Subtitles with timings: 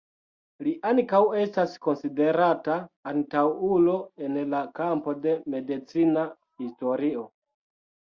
[0.67, 2.77] Li ankaŭ estas konsiderata
[3.11, 3.93] antaŭulo
[4.29, 6.25] en la kampo de medicina
[6.65, 7.23] historio.